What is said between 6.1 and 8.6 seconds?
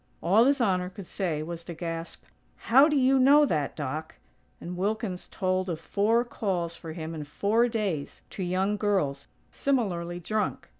calls for him in four days, to